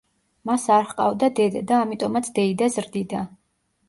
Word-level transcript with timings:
მას 0.49 0.63
არ 0.75 0.85
ჰყავდა 0.93 1.29
დედა 1.39 1.61
და 1.71 1.77
ამიტომაც 1.87 2.31
დეიდა 2.39 2.71
ზრდიდა. 2.77 3.21